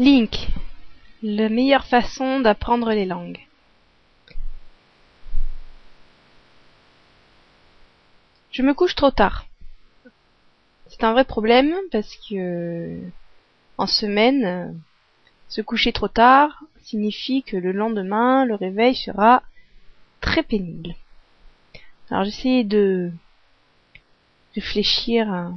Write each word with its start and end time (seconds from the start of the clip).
Link. 0.00 0.48
La 1.22 1.48
meilleure 1.48 1.86
façon 1.86 2.40
d'apprendre 2.40 2.90
les 2.90 3.04
langues. 3.04 3.38
Je 8.50 8.62
me 8.62 8.74
couche 8.74 8.96
trop 8.96 9.12
tard. 9.12 9.46
C'est 10.88 11.04
un 11.04 11.12
vrai 11.12 11.24
problème 11.24 11.76
parce 11.92 12.16
que 12.28 12.98
en 13.78 13.86
semaine, 13.86 14.76
se 15.48 15.60
coucher 15.60 15.92
trop 15.92 16.08
tard 16.08 16.64
signifie 16.82 17.44
que 17.44 17.56
le 17.56 17.70
lendemain, 17.70 18.44
le 18.44 18.56
réveil 18.56 18.96
sera 18.96 19.44
très 20.20 20.42
pénible. 20.42 20.96
Alors 22.10 22.24
j'essaie 22.24 22.64
de 22.64 23.12
réfléchir 24.56 25.52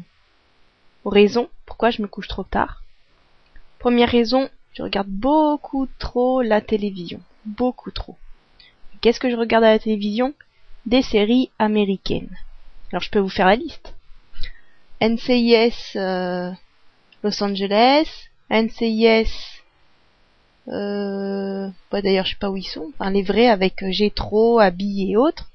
aux 1.05 1.09
raisons 1.09 1.49
pourquoi 1.65 1.89
je 1.89 2.03
me 2.03 2.07
couche 2.07 2.27
trop 2.27 2.43
tard. 2.43 2.83
Première 3.79 4.09
raison, 4.09 4.49
je 4.73 4.83
regarde 4.83 5.07
beaucoup 5.07 5.87
trop 5.99 6.41
la 6.41 6.61
télévision. 6.61 7.19
Beaucoup 7.45 7.91
trop. 7.91 8.15
Qu'est-ce 9.01 9.19
que 9.19 9.29
je 9.29 9.35
regarde 9.35 9.63
à 9.63 9.71
la 9.71 9.79
télévision? 9.79 10.33
Des 10.85 11.01
séries 11.01 11.49
américaines. 11.59 12.35
Alors 12.91 13.01
je 13.01 13.11
peux 13.11 13.19
vous 13.19 13.29
faire 13.29 13.47
la 13.47 13.55
liste. 13.55 13.93
NCIS 15.01 15.97
euh, 15.97 16.51
Los 17.23 17.43
Angeles, 17.43 18.07
NCIS 18.49 19.57
euh, 20.69 21.69
bah 21.91 22.01
d'ailleurs 22.01 22.25
je 22.25 22.31
sais 22.31 22.37
pas 22.39 22.49
où 22.49 22.57
ils 22.57 22.63
sont, 22.63 22.91
enfin 22.99 23.09
les 23.09 23.23
vrais 23.23 23.47
avec 23.47 23.89
Gétro, 23.89 24.59
Abby 24.59 25.11
et 25.11 25.17
autres. 25.17 25.49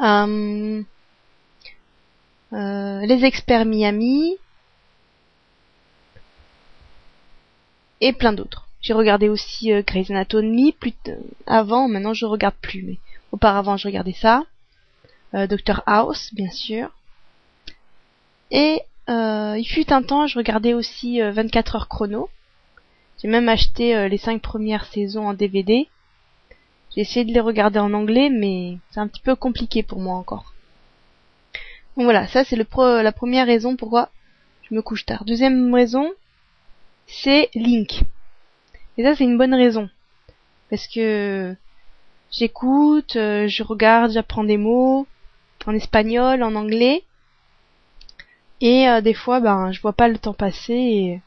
Euh, 0.00 0.82
euh, 2.52 3.06
les 3.06 3.24
experts 3.24 3.66
Miami 3.66 4.36
et 8.00 8.12
plein 8.12 8.32
d'autres. 8.32 8.66
J'ai 8.80 8.92
regardé 8.92 9.28
aussi 9.28 9.72
euh, 9.72 9.82
Grey's 9.84 10.10
Anatomy 10.10 10.72
plus 10.72 10.94
avant, 11.46 11.88
maintenant 11.88 12.14
je 12.14 12.26
regarde 12.26 12.54
plus, 12.60 12.82
mais 12.82 12.98
auparavant 13.32 13.76
je 13.76 13.88
regardais 13.88 14.12
ça. 14.12 14.44
Euh, 15.34 15.46
Dr 15.46 15.82
House, 15.86 16.32
bien 16.34 16.50
sûr. 16.50 16.90
Et 18.50 18.80
euh, 19.08 19.56
il 19.58 19.64
fut 19.64 19.92
un 19.92 20.02
temps, 20.02 20.26
je 20.26 20.38
regardais 20.38 20.72
aussi 20.72 21.20
24 21.20 21.76
heures 21.76 21.88
chrono. 21.88 22.30
J'ai 23.20 23.28
même 23.28 23.48
acheté 23.48 24.08
les 24.08 24.18
5 24.18 24.40
premières 24.42 24.84
saisons 24.84 25.26
en 25.26 25.34
DVD. 25.34 25.88
J'ai 26.94 27.00
essayé 27.00 27.24
de 27.24 27.32
les 27.32 27.40
regarder 27.40 27.78
en 27.78 27.92
anglais, 27.92 28.30
mais 28.30 28.78
c'est 28.90 29.00
un 29.00 29.08
petit 29.08 29.22
peu 29.22 29.34
compliqué 29.34 29.82
pour 29.82 29.98
moi 29.98 30.16
encore. 30.16 30.54
Donc 31.96 32.04
voilà, 32.04 32.26
ça 32.28 32.44
c'est 32.44 32.56
la 32.56 33.12
première 33.12 33.46
raison 33.46 33.74
pourquoi 33.74 34.10
je 34.62 34.74
me 34.74 34.82
couche 34.82 35.06
tard. 35.06 35.24
Deuxième 35.24 35.74
raison, 35.74 36.10
c'est 37.06 37.50
Link. 37.54 38.02
Et 38.98 39.04
ça 39.04 39.14
c'est 39.14 39.24
une 39.24 39.38
bonne 39.38 39.54
raison. 39.54 39.88
Parce 40.70 40.88
que 40.88 41.54
j'écoute, 42.30 43.16
euh, 43.16 43.46
je 43.48 43.62
regarde, 43.62 44.12
j'apprends 44.12 44.44
des 44.44 44.56
mots 44.56 45.06
en 45.66 45.74
espagnol, 45.74 46.42
en 46.42 46.54
anglais. 46.54 47.04
Et 48.60 48.88
euh, 48.88 49.00
des 49.00 49.14
fois, 49.14 49.40
ben, 49.40 49.72
je 49.72 49.80
vois 49.80 49.92
pas 49.92 50.08
le 50.08 50.18
temps 50.18 50.32
passer 50.34 50.72
et, 50.74 51.20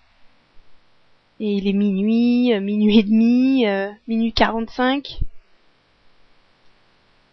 il 1.41 1.67
est 1.67 1.73
minuit, 1.73 2.53
euh, 2.53 2.59
minuit 2.59 2.99
et 2.99 3.03
demi, 3.03 3.65
minuit 4.07 4.33
45. 4.33 5.19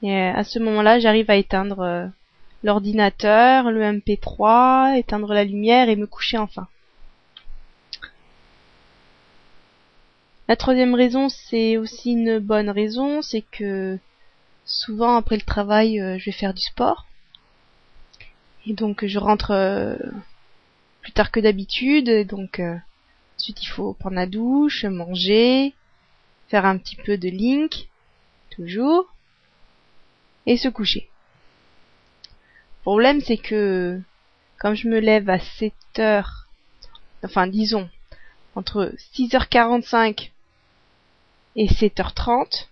Et 0.03 0.14
à 0.14 0.44
ce 0.44 0.58
moment-là, 0.60 1.00
j'arrive 1.00 1.31
à 1.31 1.36
éteindre 1.36 2.10
l'ordinateur, 2.62 3.70
le 3.70 3.83
MP3, 3.83 4.97
éteindre 4.98 5.33
la 5.33 5.44
lumière 5.44 5.88
et 5.88 5.97
me 5.97 6.06
coucher 6.06 6.38
enfin. 6.38 6.69
La 10.48 10.56
troisième 10.56 10.94
raison, 10.94 11.28
c'est 11.28 11.77
aussi 11.77 12.12
une 12.12 12.39
bonne 12.39 12.70
raison, 12.70 13.22
c'est 13.22 13.42
que 13.42 13.98
souvent 14.64 15.16
après 15.16 15.36
le 15.36 15.42
travail, 15.42 16.00
euh, 16.00 16.19
je 16.19 16.26
vais 16.26 16.32
faire 16.32 16.54
du 16.54 16.62
sport. 16.62 17.06
Et 18.66 18.72
donc 18.72 19.04
je 19.04 19.19
rentre 19.19 19.50
euh, 19.53 19.97
plus 21.03 21.12
tard 21.12 21.31
que 21.31 21.41
d'habitude, 21.41 22.26
donc 22.26 22.60
euh, 22.60 22.76
ensuite 23.38 23.62
il 23.62 23.66
faut 23.66 23.93
prendre 23.94 24.16
la 24.16 24.26
douche, 24.26 24.84
manger, 24.84 25.75
faire 26.48 26.65
un 26.65 26.78
petit 26.78 26.97
peu 26.97 27.16
de 27.16 27.28
link, 27.28 27.88
toujours, 28.50 29.06
et 30.47 30.56
se 30.56 30.69
coucher 30.69 31.09
problème, 32.87 33.21
c'est 33.21 33.37
que 33.37 34.00
comme 34.60 34.76
je 34.76 34.87
me 34.87 35.00
lève 35.00 35.28
à 35.28 35.41
7 35.41 35.72
heures, 35.98 36.47
enfin 37.25 37.48
disons, 37.48 37.88
entre 38.54 38.94
6h45 39.12 40.31
et 41.56 41.67
7h30, 41.67 42.67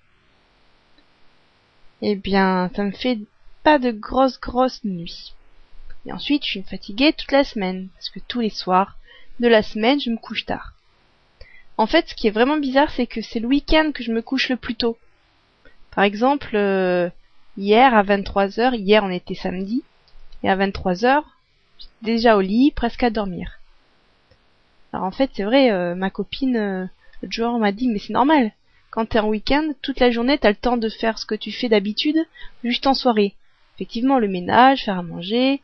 eh 2.03 2.17
bien, 2.17 2.71
ça 2.77 2.85
me 2.85 2.93
fait 2.93 3.19
pas 3.63 3.79
de 3.79 3.91
grosses 3.91 4.39
grosses 4.39 4.85
nuits. 4.85 5.33
Et 6.07 6.13
ensuite, 6.13 6.45
je 6.45 6.51
suis 6.51 6.63
fatiguée 6.63 7.15
toute 7.15 7.33
la 7.33 7.45
semaine, 7.45 7.89
parce 7.95 8.11
que 8.11 8.21
tous 8.21 8.41
les 8.41 8.51
soirs 8.51 8.99
de 9.41 9.49
la 9.49 9.63
semaine, 9.63 10.01
je 10.01 10.11
me 10.11 10.19
couche 10.19 10.45
tard. 10.45 10.75
En 11.79 11.87
fait, 11.87 12.09
ce 12.09 12.15
qui 12.15 12.27
est 12.27 12.31
vraiment 12.31 12.59
bizarre, 12.59 12.91
c'est 12.91 13.07
que 13.07 13.23
c'est 13.23 13.41
le 13.41 13.49
week-end 13.49 13.91
que 13.93 14.05
je 14.05 14.13
me 14.13 14.23
couche 14.23 14.51
le 14.51 14.57
plus 14.57 14.77
tôt. 14.77 14.99
Par 15.93 16.05
exemple, 16.05 16.55
euh, 16.55 17.09
hier 17.57 17.95
à 17.95 18.03
23h, 18.03 18.77
hier 18.77 19.03
on 19.03 19.11
était 19.11 19.35
samedi, 19.35 19.83
et 20.43 20.51
à 20.51 20.57
23 20.57 21.07
heures, 21.07 21.39
j'étais 21.79 22.13
déjà 22.13 22.37
au 22.37 22.43
lit, 22.43 22.71
presque 22.71 23.03
à 23.03 23.11
dormir. 23.11 23.61
Alors 24.93 25.07
en 25.07 25.11
fait, 25.11 25.31
c'est 25.35 25.43
vrai, 25.43 25.73
euh, 25.73 25.95
ma 25.95 26.11
copine, 26.11 26.57
euh, 26.57 26.87
l'autre 27.23 27.33
jour, 27.33 27.59
m'a 27.59 27.73
dit, 27.73 27.89
mais 27.89 27.99
c'est 27.99 28.13
normal. 28.13 28.53
Quand 28.95 29.07
t'es 29.07 29.19
en 29.19 29.27
week-end, 29.27 29.73
toute 29.83 29.99
la 29.99 30.13
journée, 30.13 30.39
t'as 30.39 30.51
le 30.51 30.55
temps 30.55 30.77
de 30.77 30.89
faire 30.89 31.19
ce 31.19 31.27
que 31.27 31.35
tu 31.35 31.51
fais 31.51 31.69
d'habitude, 31.69 32.25
juste 32.63 32.87
en 32.87 32.95
soirée. 32.95 33.35
Effectivement, 33.75 34.21
le 34.21 34.29
ménage, 34.29 34.85
faire 34.85 35.01
à 35.01 35.03
manger, 35.03 35.61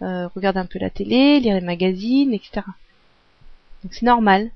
euh, 0.00 0.28
regarder 0.28 0.60
un 0.60 0.64
peu 0.64 0.78
la 0.78 0.88
télé, 0.88 1.40
lire 1.40 1.56
les 1.56 1.60
magazines, 1.60 2.32
etc. 2.32 2.62
Donc 3.82 3.92
c'est 3.92 4.06
normal 4.06 4.50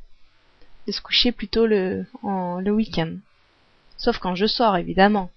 de 0.87 0.93
se 0.93 1.03
coucher 1.03 1.33
plutôt 1.33 1.67
le, 1.67 2.07
en, 2.23 2.61
le 2.61 2.71
week-end. 2.71 3.13
Sauf 3.99 4.17
quand 4.17 4.35
je 4.35 4.47
sors, 4.47 4.79
évidemment. 4.79 5.31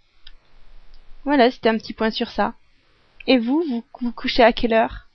Voilà, 1.26 1.52
c'était 1.52 1.68
un 1.68 1.78
petit 1.78 1.92
point 1.92 2.12
sur 2.12 2.30
ça. 2.30 2.54
Et 3.28 3.38
vous, 3.38 3.66
vous 3.68 3.84
vous 4.00 4.12
couchez 4.14 4.44
à 4.44 4.54
quelle 4.54 4.72
heure? 4.72 5.07